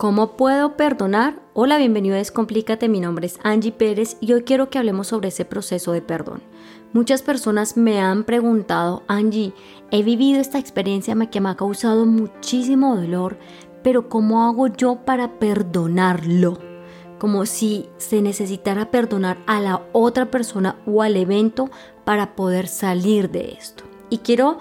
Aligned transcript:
¿Cómo 0.00 0.34
puedo 0.38 0.78
perdonar? 0.78 1.42
Hola, 1.52 1.76
bienvenido 1.76 2.14
a 2.14 2.18
Descomplícate, 2.20 2.88
mi 2.88 3.00
nombre 3.00 3.26
es 3.26 3.38
Angie 3.42 3.70
Pérez 3.70 4.16
y 4.22 4.32
hoy 4.32 4.44
quiero 4.44 4.70
que 4.70 4.78
hablemos 4.78 5.08
sobre 5.08 5.28
ese 5.28 5.44
proceso 5.44 5.92
de 5.92 6.00
perdón. 6.00 6.42
Muchas 6.94 7.20
personas 7.20 7.76
me 7.76 8.00
han 8.00 8.24
preguntado, 8.24 9.02
Angie, 9.08 9.52
he 9.90 10.02
vivido 10.02 10.40
esta 10.40 10.58
experiencia 10.58 11.14
que 11.30 11.42
me 11.42 11.50
ha 11.50 11.56
causado 11.56 12.06
muchísimo 12.06 12.96
dolor, 12.96 13.36
pero 13.82 14.08
¿cómo 14.08 14.44
hago 14.44 14.68
yo 14.68 15.04
para 15.04 15.38
perdonarlo? 15.38 16.58
Como 17.18 17.44
si 17.44 17.86
se 17.98 18.22
necesitara 18.22 18.90
perdonar 18.90 19.36
a 19.46 19.60
la 19.60 19.82
otra 19.92 20.30
persona 20.30 20.76
o 20.86 21.02
al 21.02 21.14
evento 21.14 21.68
para 22.06 22.36
poder 22.36 22.68
salir 22.68 23.30
de 23.30 23.52
esto. 23.52 23.84
Y 24.08 24.16
quiero 24.16 24.60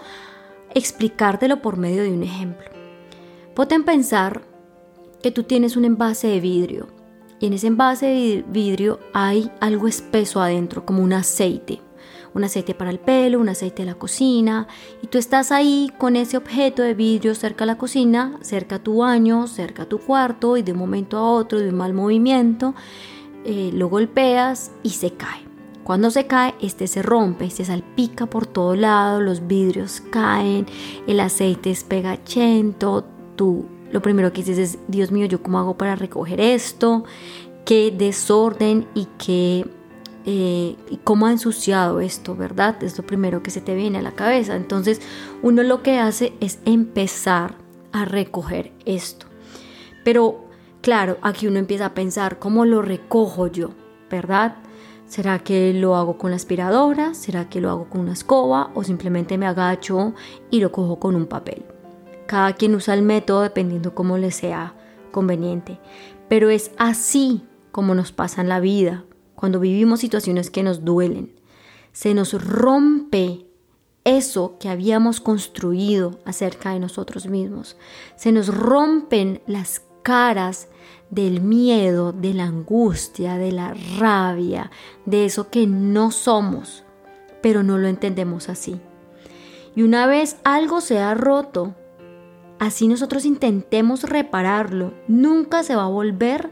explicártelo 0.76 1.62
por 1.62 1.78
medio 1.78 2.04
de 2.04 2.12
un 2.12 2.24
ejemplo. 2.24 2.68
Pueden 3.56 3.86
pensar 3.86 4.49
que 5.22 5.32
tú 5.32 5.44
tienes 5.44 5.76
un 5.78 5.86
envase 5.86 6.28
de 6.28 6.40
vidrio 6.40 7.00
y 7.40 7.48
en 7.48 7.54
ese 7.54 7.68
envase 7.68 8.06
de 8.06 8.46
vidrio 8.48 9.00
hay 9.14 9.50
algo 9.62 9.88
espeso 9.88 10.42
adentro, 10.42 10.86
como 10.86 11.02
un 11.04 11.14
aceite. 11.14 11.82
Un 12.34 12.44
aceite 12.44 12.76
para 12.76 12.92
el 12.92 13.00
pelo, 13.00 13.40
un 13.40 13.50
aceite 13.50 13.82
de 13.82 13.88
la 13.88 13.96
cocina, 13.96 14.68
y 15.02 15.08
tú 15.08 15.18
estás 15.18 15.52
ahí 15.52 15.92
con 15.98 16.16
ese 16.16 16.38
objeto 16.38 16.84
de 16.84 16.94
vidrio 16.94 17.34
cerca 17.34 17.64
de 17.64 17.72
la 17.72 17.78
cocina, 17.78 18.38
cerca 18.42 18.76
a 18.76 18.84
tu 18.84 18.98
baño, 18.98 19.48
cerca 19.48 19.84
a 19.84 19.86
tu 19.88 20.00
cuarto, 20.00 20.58
y 20.58 20.62
de 20.62 20.74
un 20.74 20.78
momento 20.78 21.18
a 21.18 21.32
otro, 21.32 21.60
de 21.60 21.70
un 21.70 21.76
mal 21.76 21.94
movimiento, 21.94 22.76
eh, 23.46 23.72
lo 23.74 23.90
golpeas 23.90 24.72
y 24.84 24.92
se 24.92 25.12
cae. 25.12 25.48
Cuando 25.84 26.12
se 26.12 26.28
cae, 26.28 26.54
este 26.62 26.86
se 26.86 27.02
rompe, 27.02 27.50
se 27.50 27.66
salpica 27.66 28.28
por 28.28 28.46
todo 28.46 28.76
lado, 28.76 29.22
los 29.22 29.48
vidrios 29.48 30.02
caen, 30.12 30.68
el 31.08 31.20
aceite 31.20 31.72
es 31.72 31.84
pegachento, 31.84 33.06
tú 33.36 33.66
lo 33.92 34.02
primero 34.02 34.32
que 34.32 34.44
dices 34.44 34.58
es, 34.58 34.80
Dios 34.88 35.12
mío, 35.12 35.26
¿yo 35.26 35.42
cómo 35.42 35.60
hago 35.60 35.78
para 35.78 35.96
recoger 35.96 36.40
esto? 36.40 37.04
¿Qué 37.66 37.94
desorden 37.96 38.88
y 38.94 39.08
qué... 39.18 39.66
Eh, 40.26 40.76
cómo 41.04 41.26
ha 41.26 41.32
ensuciado 41.32 42.02
esto, 42.02 42.36
¿verdad? 42.36 42.84
Es 42.84 42.98
lo 42.98 43.06
primero 43.06 43.42
que 43.42 43.52
se 43.52 43.62
te 43.62 43.74
viene 43.74 43.98
a 43.98 44.02
la 44.02 44.12
cabeza. 44.12 44.56
Entonces 44.56 45.02
uno 45.42 45.64
lo 45.64 45.82
que 45.82 45.98
hace 45.98 46.34
es 46.40 46.60
empezar 46.66 47.56
a 47.92 48.06
recoger 48.06 48.72
esto. 48.86 49.26
Pero 50.04 50.46
claro, 50.82 51.18
aquí 51.22 51.48
uno 51.48 51.58
empieza 51.58 51.88
a 51.88 51.94
pensar, 51.94 52.38
¿cómo 52.38 52.66
lo 52.66 52.82
recojo 52.82 53.48
yo? 53.48 53.72
¿Verdad? 54.12 54.58
¿Será 55.08 55.40
que 55.40 55.74
lo 55.74 55.96
hago 55.96 56.20
con 56.20 56.30
la 56.30 56.36
aspiradora? 56.36 57.16
¿Será 57.16 57.50
que 57.50 57.62
lo 57.62 57.72
hago 57.72 57.90
con 57.90 58.02
una 58.02 58.14
escoba? 58.14 58.70
¿O 58.76 58.84
simplemente 58.84 59.40
me 59.40 59.48
agacho 59.48 60.14
y 60.52 60.60
lo 60.60 60.72
cojo 60.72 61.00
con 61.00 61.16
un 61.16 61.26
papel? 61.26 61.66
Cada 62.30 62.54
quien 62.54 62.76
usa 62.76 62.94
el 62.94 63.02
método 63.02 63.42
dependiendo 63.42 63.96
cómo 63.96 64.20
le 64.20 64.30
sea 64.30 64.76
conveniente. 65.12 65.80
Pero 66.28 66.52
es 66.52 66.70
así 66.78 67.42
como 67.72 67.96
nos 67.96 68.12
pasa 68.12 68.42
en 68.42 68.50
la 68.50 68.60
vida, 68.60 69.04
cuando 69.34 69.60
vivimos 69.60 70.02
situaciones 70.02 70.52
que 70.52 70.62
nos 70.62 70.86
duelen. 70.86 71.34
Se 71.92 72.14
nos 72.14 72.34
rompe 72.40 73.48
eso 74.04 74.58
que 74.60 74.70
habíamos 74.70 75.22
construido 75.22 76.20
acerca 76.24 76.70
de 76.70 76.80
nosotros 76.80 77.26
mismos. 77.26 77.78
Se 78.16 78.32
nos 78.32 78.54
rompen 78.56 79.42
las 79.48 79.82
caras 80.04 80.68
del 81.10 81.42
miedo, 81.42 82.12
de 82.12 82.36
la 82.36 82.44
angustia, 82.44 83.40
de 83.40 83.52
la 83.52 83.74
rabia, 83.98 84.70
de 85.08 85.26
eso 85.26 85.50
que 85.50 85.66
no 85.66 86.12
somos, 86.12 86.84
pero 87.42 87.64
no 87.64 87.80
lo 87.80 87.88
entendemos 87.88 88.50
así. 88.50 88.80
Y 89.76 89.82
una 89.82 90.06
vez 90.06 90.38
algo 90.44 90.80
se 90.80 91.00
ha 91.00 91.16
roto, 91.16 91.74
así 92.60 92.88
nosotros 92.88 93.26
intentemos 93.26 94.04
repararlo, 94.04 94.94
nunca 95.08 95.64
se 95.64 95.76
va 95.76 95.86
a 95.86 95.90
volver 95.90 96.50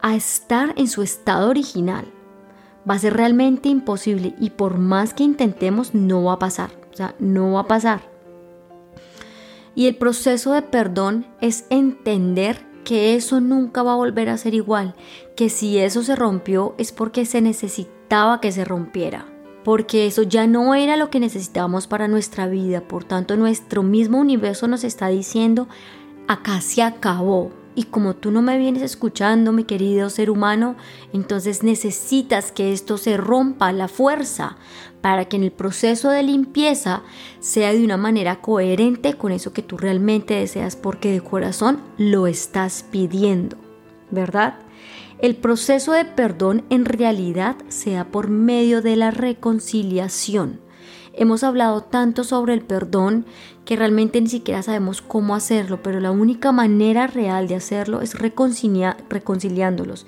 a 0.00 0.14
estar 0.14 0.72
en 0.76 0.88
su 0.88 1.02
estado 1.02 1.50
original. 1.50 2.06
Va 2.88 2.94
a 2.94 2.98
ser 2.98 3.14
realmente 3.14 3.68
imposible 3.68 4.34
y 4.40 4.50
por 4.50 4.78
más 4.78 5.14
que 5.14 5.22
intentemos 5.22 5.94
no 5.94 6.24
va 6.24 6.34
a 6.34 6.38
pasar. 6.38 6.70
O 6.92 6.96
sea, 6.96 7.14
no 7.18 7.52
va 7.52 7.60
a 7.60 7.68
pasar. 7.68 8.00
Y 9.74 9.86
el 9.86 9.96
proceso 9.96 10.52
de 10.52 10.62
perdón 10.62 11.26
es 11.40 11.64
entender 11.70 12.66
que 12.84 13.14
eso 13.14 13.40
nunca 13.40 13.82
va 13.82 13.92
a 13.92 13.96
volver 13.96 14.28
a 14.28 14.36
ser 14.36 14.54
igual, 14.54 14.94
que 15.36 15.48
si 15.48 15.78
eso 15.78 16.02
se 16.02 16.16
rompió 16.16 16.74
es 16.78 16.92
porque 16.92 17.24
se 17.24 17.40
necesitaba 17.40 18.40
que 18.40 18.52
se 18.52 18.64
rompiera 18.64 19.31
porque 19.64 20.06
eso 20.06 20.22
ya 20.22 20.46
no 20.46 20.74
era 20.74 20.96
lo 20.96 21.10
que 21.10 21.20
necesitábamos 21.20 21.86
para 21.86 22.08
nuestra 22.08 22.46
vida. 22.46 22.82
Por 22.82 23.04
tanto, 23.04 23.36
nuestro 23.36 23.82
mismo 23.82 24.18
universo 24.18 24.66
nos 24.68 24.84
está 24.84 25.08
diciendo, 25.08 25.68
acá 26.28 26.60
se 26.60 26.82
acabó. 26.82 27.50
Y 27.74 27.84
como 27.84 28.14
tú 28.14 28.30
no 28.30 28.42
me 28.42 28.58
vienes 28.58 28.82
escuchando, 28.82 29.52
mi 29.52 29.64
querido 29.64 30.10
ser 30.10 30.28
humano, 30.28 30.76
entonces 31.14 31.62
necesitas 31.62 32.52
que 32.52 32.72
esto 32.72 32.98
se 32.98 33.16
rompa 33.16 33.72
la 33.72 33.88
fuerza 33.88 34.56
para 35.00 35.24
que 35.24 35.36
en 35.36 35.44
el 35.44 35.52
proceso 35.52 36.10
de 36.10 36.22
limpieza 36.22 37.02
sea 37.40 37.72
de 37.72 37.82
una 37.82 37.96
manera 37.96 38.42
coherente 38.42 39.14
con 39.14 39.32
eso 39.32 39.54
que 39.54 39.62
tú 39.62 39.78
realmente 39.78 40.34
deseas, 40.34 40.76
porque 40.76 41.12
de 41.12 41.22
corazón 41.22 41.80
lo 41.96 42.26
estás 42.26 42.84
pidiendo, 42.90 43.56
¿verdad? 44.10 44.58
El 45.22 45.36
proceso 45.36 45.92
de 45.92 46.04
perdón 46.04 46.64
en 46.68 46.84
realidad 46.84 47.54
sea 47.68 48.10
por 48.10 48.28
medio 48.28 48.82
de 48.82 48.96
la 48.96 49.12
reconciliación. 49.12 50.60
Hemos 51.12 51.44
hablado 51.44 51.80
tanto 51.84 52.24
sobre 52.24 52.54
el 52.54 52.62
perdón 52.62 53.24
que 53.64 53.76
realmente 53.76 54.20
ni 54.20 54.28
siquiera 54.28 54.64
sabemos 54.64 55.00
cómo 55.00 55.36
hacerlo, 55.36 55.80
pero 55.80 56.00
la 56.00 56.10
única 56.10 56.50
manera 56.50 57.06
real 57.06 57.46
de 57.46 57.54
hacerlo 57.54 58.00
es 58.00 58.18
reconciliándolos. 58.18 60.06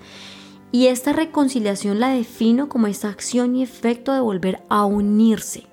Y 0.72 0.88
esta 0.88 1.12
reconciliación 1.12 2.00
la 2.00 2.08
defino 2.08 2.68
como 2.68 2.88
esta 2.88 3.08
acción 3.08 3.54
y 3.54 3.62
efecto 3.62 4.12
de 4.14 4.20
volver 4.20 4.64
a 4.68 4.84
unirse. 4.84 5.68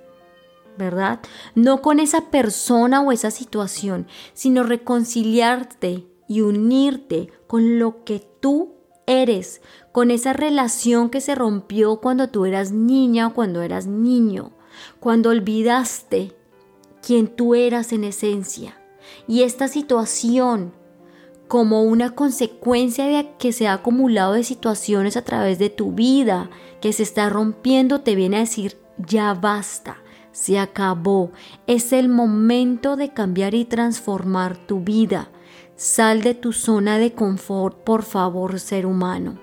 ¿Verdad? 0.77 1.19
No 1.55 1.81
con 1.81 1.99
esa 1.99 2.29
persona 2.29 3.01
o 3.01 3.11
esa 3.11 3.31
situación, 3.31 4.05
sino 4.35 4.61
reconciliarte 4.61 6.05
y 6.27 6.41
unirte 6.41 7.31
con 7.47 7.79
lo 7.79 8.03
que 8.03 8.23
tú 8.39 8.80
eres, 9.11 9.61
con 9.91 10.11
esa 10.11 10.33
relación 10.33 11.09
que 11.09 11.21
se 11.21 11.35
rompió 11.35 11.97
cuando 11.97 12.29
tú 12.29 12.45
eras 12.45 12.71
niña 12.71 13.27
o 13.27 13.33
cuando 13.33 13.61
eras 13.61 13.85
niño, 13.85 14.51
cuando 14.99 15.29
olvidaste 15.29 16.33
quién 17.05 17.27
tú 17.27 17.55
eras 17.55 17.91
en 17.91 18.03
esencia. 18.03 18.77
Y 19.27 19.43
esta 19.43 19.67
situación, 19.67 20.73
como 21.47 21.83
una 21.83 22.15
consecuencia 22.15 23.05
de 23.05 23.33
que 23.37 23.51
se 23.51 23.67
ha 23.67 23.73
acumulado 23.73 24.33
de 24.33 24.43
situaciones 24.43 25.17
a 25.17 25.23
través 25.23 25.59
de 25.59 25.69
tu 25.69 25.91
vida, 25.91 26.49
que 26.79 26.93
se 26.93 27.03
está 27.03 27.29
rompiendo, 27.29 28.01
te 28.01 28.15
viene 28.15 28.37
a 28.37 28.41
decir, 28.41 28.77
ya 28.97 29.33
basta, 29.33 29.97
se 30.31 30.57
acabó, 30.57 31.31
es 31.67 31.91
el 31.91 32.07
momento 32.07 32.95
de 32.95 33.13
cambiar 33.13 33.53
y 33.53 33.65
transformar 33.65 34.57
tu 34.57 34.79
vida 34.79 35.29
Sal 35.81 36.21
de 36.21 36.35
tu 36.35 36.53
zona 36.53 36.99
de 36.99 37.13
confort, 37.13 37.75
por 37.75 38.03
favor, 38.03 38.59
ser 38.59 38.85
humano. 38.85 39.39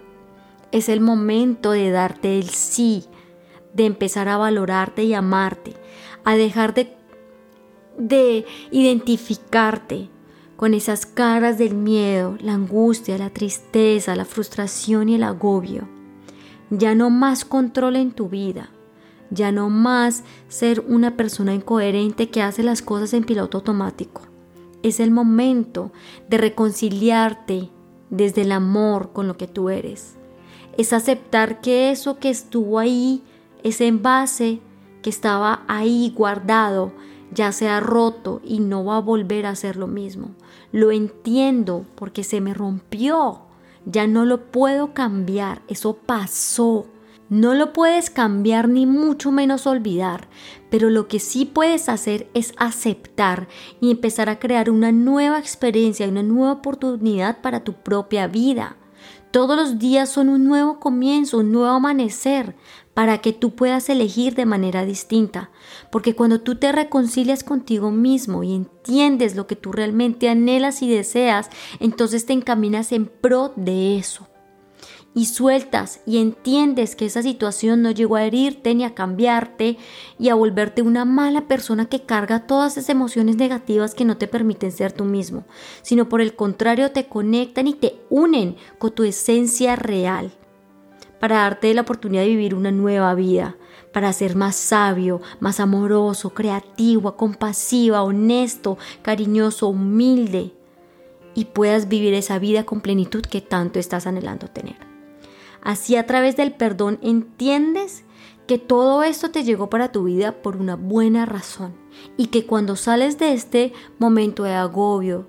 Es 0.70 0.88
el 0.88 1.00
momento 1.00 1.72
de 1.72 1.90
darte 1.90 2.38
el 2.38 2.50
sí, 2.50 3.06
de 3.74 3.86
empezar 3.86 4.28
a 4.28 4.36
valorarte 4.36 5.02
y 5.02 5.14
amarte, 5.14 5.74
a 6.22 6.36
dejar 6.36 6.74
de, 6.74 6.94
de 7.98 8.46
identificarte 8.70 10.10
con 10.54 10.74
esas 10.74 11.06
caras 11.06 11.58
del 11.58 11.74
miedo, 11.74 12.38
la 12.40 12.54
angustia, 12.54 13.18
la 13.18 13.30
tristeza, 13.30 14.14
la 14.14 14.24
frustración 14.24 15.08
y 15.08 15.16
el 15.16 15.24
agobio. 15.24 15.88
Ya 16.70 16.94
no 16.94 17.10
más 17.10 17.44
control 17.44 17.96
en 17.96 18.12
tu 18.12 18.28
vida, 18.28 18.70
ya 19.30 19.50
no 19.50 19.70
más 19.70 20.22
ser 20.46 20.84
una 20.86 21.16
persona 21.16 21.52
incoherente 21.52 22.30
que 22.30 22.42
hace 22.42 22.62
las 22.62 22.80
cosas 22.80 23.12
en 23.12 23.24
piloto 23.24 23.58
automático. 23.58 24.37
Es 24.82 25.00
el 25.00 25.10
momento 25.10 25.92
de 26.28 26.38
reconciliarte 26.38 27.70
desde 28.10 28.42
el 28.42 28.52
amor 28.52 29.12
con 29.12 29.28
lo 29.28 29.36
que 29.36 29.46
tú 29.46 29.70
eres. 29.70 30.16
Es 30.76 30.92
aceptar 30.92 31.60
que 31.60 31.90
eso 31.90 32.18
que 32.18 32.30
estuvo 32.30 32.78
ahí, 32.78 33.22
ese 33.62 33.86
envase 33.86 34.60
que 35.02 35.10
estaba 35.10 35.64
ahí 35.66 36.12
guardado, 36.16 36.92
ya 37.32 37.52
se 37.52 37.68
ha 37.68 37.80
roto 37.80 38.40
y 38.44 38.60
no 38.60 38.84
va 38.84 38.96
a 38.96 39.00
volver 39.00 39.46
a 39.46 39.54
ser 39.54 39.76
lo 39.76 39.86
mismo. 39.86 40.30
Lo 40.72 40.90
entiendo 40.92 41.84
porque 41.94 42.24
se 42.24 42.40
me 42.40 42.54
rompió. 42.54 43.42
Ya 43.84 44.06
no 44.06 44.24
lo 44.24 44.50
puedo 44.50 44.94
cambiar. 44.94 45.62
Eso 45.68 45.94
pasó. 45.94 46.86
No 47.30 47.52
lo 47.54 47.74
puedes 47.74 48.08
cambiar 48.08 48.70
ni 48.70 48.86
mucho 48.86 49.30
menos 49.30 49.66
olvidar, 49.66 50.28
pero 50.70 50.88
lo 50.88 51.08
que 51.08 51.20
sí 51.20 51.44
puedes 51.44 51.90
hacer 51.90 52.26
es 52.32 52.54
aceptar 52.56 53.48
y 53.82 53.90
empezar 53.90 54.30
a 54.30 54.38
crear 54.38 54.70
una 54.70 54.92
nueva 54.92 55.38
experiencia, 55.38 56.08
una 56.08 56.22
nueva 56.22 56.52
oportunidad 56.52 57.42
para 57.42 57.64
tu 57.64 57.74
propia 57.74 58.28
vida. 58.28 58.78
Todos 59.30 59.58
los 59.58 59.78
días 59.78 60.08
son 60.08 60.30
un 60.30 60.46
nuevo 60.46 60.80
comienzo, 60.80 61.40
un 61.40 61.52
nuevo 61.52 61.68
amanecer 61.68 62.56
para 62.94 63.18
que 63.18 63.34
tú 63.34 63.54
puedas 63.54 63.90
elegir 63.90 64.34
de 64.34 64.46
manera 64.46 64.86
distinta. 64.86 65.50
Porque 65.92 66.14
cuando 66.16 66.40
tú 66.40 66.54
te 66.54 66.72
reconcilias 66.72 67.44
contigo 67.44 67.90
mismo 67.90 68.42
y 68.42 68.54
entiendes 68.54 69.36
lo 69.36 69.46
que 69.46 69.54
tú 69.54 69.70
realmente 69.70 70.30
anhelas 70.30 70.80
y 70.80 70.88
deseas, 70.88 71.50
entonces 71.78 72.24
te 72.24 72.32
encaminas 72.32 72.90
en 72.90 73.04
pro 73.04 73.52
de 73.54 73.98
eso 73.98 74.26
y 75.18 75.26
sueltas 75.26 76.00
y 76.06 76.18
entiendes 76.18 76.94
que 76.94 77.04
esa 77.04 77.22
situación 77.22 77.82
no 77.82 77.90
llegó 77.90 78.14
a 78.14 78.22
herirte 78.22 78.72
ni 78.76 78.84
a 78.84 78.94
cambiarte 78.94 79.76
y 80.16 80.28
a 80.28 80.36
volverte 80.36 80.80
una 80.80 81.04
mala 81.04 81.48
persona 81.48 81.86
que 81.86 82.02
carga 82.02 82.46
todas 82.46 82.76
esas 82.76 82.90
emociones 82.90 83.34
negativas 83.34 83.96
que 83.96 84.04
no 84.04 84.16
te 84.16 84.28
permiten 84.28 84.70
ser 84.70 84.92
tú 84.92 85.04
mismo, 85.04 85.42
sino 85.82 86.08
por 86.08 86.20
el 86.20 86.36
contrario 86.36 86.92
te 86.92 87.06
conectan 87.06 87.66
y 87.66 87.74
te 87.74 87.96
unen 88.10 88.54
con 88.78 88.92
tu 88.92 89.02
esencia 89.02 89.74
real 89.74 90.30
para 91.18 91.38
darte 91.38 91.74
la 91.74 91.80
oportunidad 91.80 92.22
de 92.22 92.28
vivir 92.28 92.54
una 92.54 92.70
nueva 92.70 93.12
vida, 93.14 93.56
para 93.92 94.12
ser 94.12 94.36
más 94.36 94.54
sabio, 94.54 95.20
más 95.40 95.58
amoroso, 95.58 96.30
creativo, 96.30 97.16
compasiva, 97.16 98.04
honesto, 98.04 98.78
cariñoso, 99.02 99.66
humilde 99.66 100.52
y 101.34 101.46
puedas 101.46 101.88
vivir 101.88 102.14
esa 102.14 102.38
vida 102.38 102.62
con 102.62 102.80
plenitud 102.80 103.22
que 103.22 103.40
tanto 103.40 103.80
estás 103.80 104.06
anhelando 104.06 104.46
tener. 104.46 104.87
Así 105.68 105.96
a 105.96 106.06
través 106.06 106.34
del 106.34 106.52
perdón 106.52 106.98
entiendes 107.02 108.02
que 108.46 108.56
todo 108.56 109.02
esto 109.02 109.30
te 109.30 109.44
llegó 109.44 109.68
para 109.68 109.92
tu 109.92 110.04
vida 110.04 110.40
por 110.40 110.56
una 110.56 110.76
buena 110.76 111.26
razón 111.26 111.74
y 112.16 112.28
que 112.28 112.46
cuando 112.46 112.74
sales 112.74 113.18
de 113.18 113.34
este 113.34 113.74
momento 113.98 114.44
de 114.44 114.54
agobio, 114.54 115.26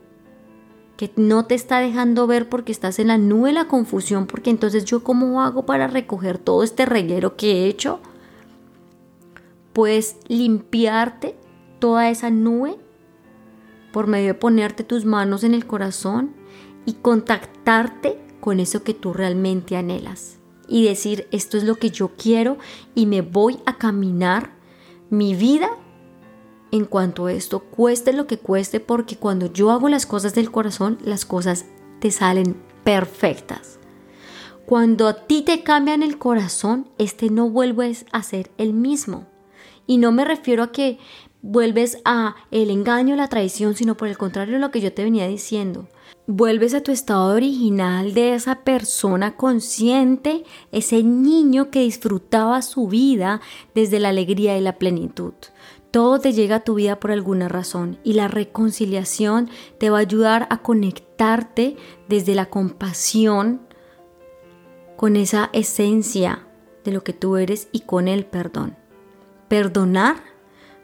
que 0.96 1.12
no 1.18 1.46
te 1.46 1.56
está 1.56 1.80
dejando 1.80 2.26
ver 2.26 2.48
porque 2.48 2.72
estás 2.72 3.00
en 3.00 3.08
la 3.08 3.18
nube 3.18 3.52
la 3.52 3.68
confusión, 3.68 4.28
porque 4.28 4.50
entonces 4.50 4.86
yo 4.86 5.04
cómo 5.04 5.42
hago 5.42 5.66
para 5.66 5.88
recoger 5.88 6.38
todo 6.38 6.64
este 6.64 6.86
reguero 6.86 7.36
que 7.36 7.52
he 7.52 7.68
hecho, 7.68 8.00
puedes 9.74 10.16
limpiarte 10.30 11.36
toda 11.80 12.10
esa 12.10 12.30
nube 12.30 12.78
por 13.92 14.08
medio 14.08 14.28
de 14.28 14.36
ponerte 14.36 14.86
tus 14.86 15.04
manos 15.04 15.44
en 15.44 15.54
el 15.54 15.68
corazón 15.68 16.34
y 16.86 16.94
contactarte 16.94 18.29
con 18.50 18.60
eso 18.60 18.82
que 18.82 18.96
tú 18.96 19.14
realmente 19.14 19.78
anhelas 19.78 20.40
y 20.68 20.84
decir 20.84 21.28
esto 21.30 21.56
es 21.56 21.66
lo 21.66 21.76
que 21.76 21.92
yo 21.92 22.14
quiero 22.18 22.58
y 22.96 23.06
me 23.06 23.22
voy 23.22 23.60
a 23.68 23.78
caminar 23.78 24.56
mi 25.12 25.36
vida 25.36 25.70
en 26.72 26.86
cuanto 26.86 27.28
a 27.28 27.32
esto, 27.32 27.60
cueste 27.60 28.12
lo 28.12 28.26
que 28.26 28.40
cueste, 28.40 28.80
porque 28.80 29.18
cuando 29.18 29.54
yo 29.54 29.70
hago 29.70 29.88
las 29.88 30.08
cosas 30.08 30.34
del 30.34 30.50
corazón, 30.50 30.98
las 31.04 31.26
cosas 31.26 31.66
te 32.00 32.10
salen 32.10 32.60
perfectas. 32.84 33.78
Cuando 34.66 35.08
a 35.08 35.28
ti 35.28 35.44
te 35.44 35.62
cambian 35.62 36.02
el 36.02 36.18
corazón, 36.18 36.90
este 36.98 37.30
no 37.30 37.52
vuelves 37.52 38.08
a 38.12 38.24
ser 38.24 38.50
el 38.58 38.74
mismo. 38.74 39.28
Y 39.86 40.00
no 40.00 40.12
me 40.12 40.26
refiero 40.26 40.64
a 40.64 40.72
que 40.72 40.98
vuelves 41.44 42.00
a 42.04 42.36
el 42.50 42.72
engaño, 42.72 43.16
la 43.16 43.30
traición, 43.30 43.76
sino 43.76 43.96
por 43.96 44.08
el 44.08 44.18
contrario 44.18 44.58
lo 44.58 44.72
que 44.72 44.82
yo 44.82 44.92
te 44.92 45.04
venía 45.04 45.28
diciendo. 45.28 45.88
Vuelves 46.32 46.76
a 46.76 46.82
tu 46.82 46.92
estado 46.92 47.34
original 47.34 48.14
de 48.14 48.36
esa 48.36 48.58
persona 48.58 49.36
consciente, 49.36 50.44
ese 50.72 51.02
niño 51.02 51.72
que 51.72 51.80
disfrutaba 51.80 52.62
su 52.62 52.88
vida 52.88 53.42
desde 53.74 54.00
la 54.00 54.10
alegría 54.10 54.56
y 54.56 54.62
la 54.62 54.78
plenitud. 54.78 55.34
Todo 55.90 56.20
te 56.20 56.34
llega 56.34 56.58
a 56.58 56.64
tu 56.64 56.76
vida 56.76 57.00
por 57.00 57.10
alguna 57.10 57.48
razón 57.48 57.98
y 58.04 58.14
la 58.14 58.28
reconciliación 58.28 59.50
te 59.80 59.90
va 59.90 59.98
a 59.98 60.02
ayudar 60.02 60.46
a 60.52 60.60
conectarte 60.60 61.78
desde 62.08 62.36
la 62.36 62.46
compasión 62.46 63.62
con 64.98 65.16
esa 65.16 65.50
esencia 65.52 66.46
de 66.84 66.92
lo 66.92 67.04
que 67.04 67.14
tú 67.14 67.38
eres 67.38 67.70
y 67.72 67.80
con 67.80 68.08
el 68.08 68.24
perdón. 68.28 68.78
Perdonar 69.48 70.18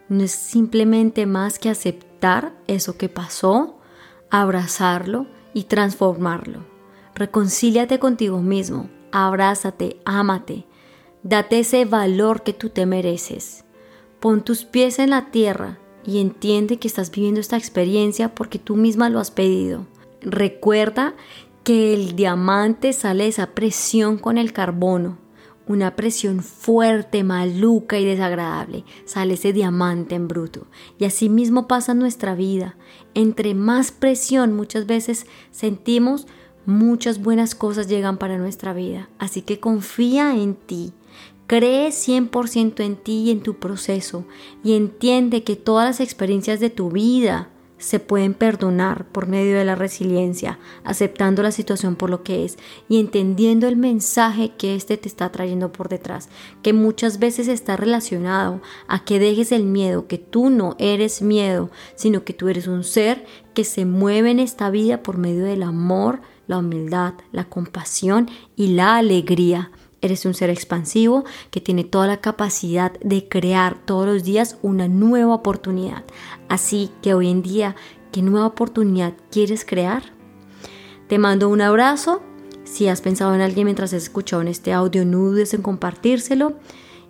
no 0.09 0.23
es 0.23 0.31
simplemente 0.31 1.27
más 1.27 1.59
que 1.59 1.69
aceptar 1.69 2.55
eso 2.65 2.97
que 2.97 3.09
pasó, 3.09 3.77
abrazarlo 4.31 5.34
y 5.55 5.63
transformarlo. 5.63 6.59
Reconcíliate 7.15 7.97
contigo 7.97 8.39
mismo, 8.41 8.89
abrázate, 9.11 9.97
ámate, 10.03 10.65
date 11.23 11.59
ese 11.59 11.85
valor 11.85 12.43
que 12.43 12.53
tú 12.53 12.69
te 12.69 12.85
mereces. 12.85 13.63
Pon 14.19 14.43
tus 14.43 14.65
pies 14.65 14.99
en 14.99 15.11
la 15.11 15.31
tierra 15.31 15.79
y 16.05 16.19
entiende 16.19 16.77
que 16.77 16.89
estás 16.89 17.09
viviendo 17.09 17.39
esta 17.39 17.57
experiencia 17.57 18.35
porque 18.35 18.59
tú 18.59 18.75
misma 18.75 19.09
lo 19.09 19.19
has 19.19 19.31
pedido. 19.31 19.87
Recuerda 20.21 21.15
que 21.63 21.93
el 21.93 22.17
diamante 22.17 22.91
sale 22.91 23.23
de 23.23 23.29
esa 23.29 23.47
presión 23.47 24.17
con 24.17 24.37
el 24.37 24.51
carbono 24.51 25.24
una 25.67 25.95
presión 25.95 26.41
fuerte, 26.41 27.23
maluca 27.23 27.99
y 27.99 28.05
desagradable, 28.05 28.83
sale 29.05 29.33
ese 29.33 29.53
diamante 29.53 30.15
en 30.15 30.27
bruto. 30.27 30.67
Y 30.99 31.05
así 31.05 31.29
mismo 31.29 31.67
pasa 31.67 31.93
nuestra 31.93 32.35
vida. 32.35 32.75
Entre 33.13 33.53
más 33.55 33.91
presión 33.91 34.53
muchas 34.53 34.85
veces 34.85 35.25
sentimos, 35.51 36.27
muchas 36.65 37.21
buenas 37.21 37.55
cosas 37.55 37.87
llegan 37.87 38.17
para 38.17 38.37
nuestra 38.37 38.73
vida. 38.73 39.09
Así 39.17 39.41
que 39.41 39.59
confía 39.59 40.35
en 40.35 40.55
ti. 40.55 40.93
Cree 41.47 41.89
100% 41.89 42.83
en 42.83 42.95
ti 42.95 43.23
y 43.25 43.31
en 43.31 43.41
tu 43.41 43.59
proceso 43.59 44.25
y 44.63 44.73
entiende 44.73 45.43
que 45.43 45.55
todas 45.55 45.85
las 45.85 45.99
experiencias 45.99 46.59
de 46.59 46.71
tu 46.71 46.89
vida, 46.89 47.49
se 47.77 47.99
pueden 47.99 48.33
perdonar 48.33 49.05
por 49.05 49.27
medio 49.27 49.57
de 49.57 49.65
la 49.65 49.75
resiliencia, 49.75 50.59
aceptando 50.83 51.43
la 51.43 51.51
situación 51.51 51.95
por 51.95 52.09
lo 52.09 52.23
que 52.23 52.45
es 52.45 52.57
y 52.87 52.99
entendiendo 52.99 53.67
el 53.67 53.75
mensaje 53.75 54.53
que 54.57 54.75
éste 54.75 54.97
te 54.97 55.07
está 55.07 55.31
trayendo 55.31 55.71
por 55.71 55.89
detrás, 55.89 56.29
que 56.61 56.73
muchas 56.73 57.19
veces 57.19 57.47
está 57.47 57.75
relacionado 57.75 58.61
a 58.87 59.03
que 59.03 59.19
dejes 59.19 59.51
el 59.51 59.65
miedo, 59.65 60.07
que 60.07 60.17
tú 60.17 60.49
no 60.49 60.75
eres 60.79 61.21
miedo, 61.21 61.69
sino 61.95 62.23
que 62.23 62.33
tú 62.33 62.49
eres 62.49 62.67
un 62.67 62.83
ser 62.83 63.25
que 63.53 63.63
se 63.63 63.85
mueve 63.85 64.31
en 64.31 64.39
esta 64.39 64.69
vida 64.69 65.03
por 65.03 65.17
medio 65.17 65.43
del 65.45 65.63
amor, 65.63 66.21
la 66.47 66.59
humildad, 66.59 67.13
la 67.31 67.45
compasión 67.45 68.29
y 68.55 68.67
la 68.67 68.97
alegría. 68.97 69.71
Eres 70.01 70.25
un 70.25 70.33
ser 70.33 70.49
expansivo 70.49 71.23
que 71.51 71.61
tiene 71.61 71.83
toda 71.83 72.07
la 72.07 72.21
capacidad 72.21 72.93
de 72.99 73.27
crear 73.27 73.77
todos 73.85 74.05
los 74.05 74.23
días 74.23 74.57
una 74.61 74.87
nueva 74.87 75.33
oportunidad. 75.33 76.03
Así 76.49 76.91
que 77.01 77.13
hoy 77.13 77.29
en 77.29 77.41
día, 77.41 77.75
¿qué 78.11 78.21
nueva 78.21 78.47
oportunidad 78.47 79.13
quieres 79.31 79.65
crear? 79.65 80.03
Te 81.07 81.17
mando 81.17 81.49
un 81.49 81.61
abrazo. 81.61 82.21
Si 82.63 82.87
has 82.87 83.01
pensado 83.01 83.35
en 83.35 83.41
alguien 83.41 83.65
mientras 83.65 83.93
has 83.93 84.03
escuchado 84.03 84.41
en 84.41 84.47
este 84.47 84.73
audio, 84.73 85.05
no 85.05 85.19
dudes 85.19 85.53
en 85.53 85.61
compartírselo. 85.61 86.53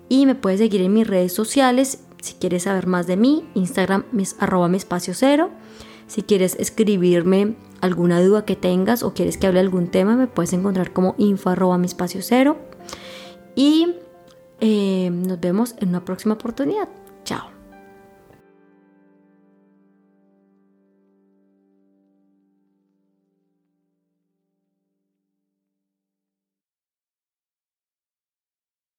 Y 0.10 0.26
me 0.26 0.36
puedes 0.36 0.60
seguir 0.60 0.82
en 0.82 0.94
mis 0.94 1.08
redes 1.08 1.34
sociales. 1.34 2.00
Si 2.22 2.34
quieres 2.36 2.64
saber 2.64 2.88
más 2.88 3.08
de 3.08 3.18
mí, 3.18 3.48
Instagram 3.56 4.06
es 4.18 4.36
arroba 4.40 4.68
mi 4.68 4.78
espacio 4.78 5.14
cero. 5.14 5.50
Si 6.08 6.22
quieres 6.24 6.56
escribirme 6.60 7.56
alguna 7.82 8.22
duda 8.22 8.46
que 8.46 8.56
tengas 8.56 9.04
o 9.04 9.14
quieres 9.14 9.38
que 9.38 9.48
hable 9.48 9.60
algún 9.60 9.88
tema, 9.88 10.16
me 10.16 10.28
puedes 10.28 10.54
encontrar 10.54 10.92
como 10.92 11.16
info 11.18 11.50
arroba 11.50 11.78
mi 11.78 11.86
espacio 11.86 12.22
cero. 12.22 12.58
Y 13.56 13.96
eh, 14.62 15.10
nos 15.12 15.40
vemos 15.40 15.76
en 15.80 15.90
una 15.90 16.04
próxima 16.04 16.36
oportunidad. 16.36 16.90